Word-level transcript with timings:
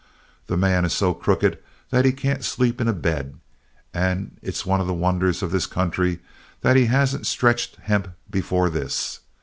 "That 0.47 0.57
man 0.57 0.83
is 0.83 0.93
so 0.93 1.13
crooked 1.13 1.59
that 1.91 2.05
he 2.05 2.11
can't 2.11 2.43
sleep 2.43 2.81
in 2.81 2.87
a 2.87 2.91
bed, 2.91 3.39
and 3.93 4.39
it's 4.41 4.65
one 4.65 4.81
of 4.81 4.87
the 4.87 4.95
wonders 4.95 5.43
of 5.43 5.51
this 5.51 5.67
country 5.67 6.17
that 6.61 6.75
he 6.75 6.87
hasn't 6.87 7.27
stretched 7.27 7.75
hemp 7.75 8.07
before 8.27 8.71
this. 8.71 9.19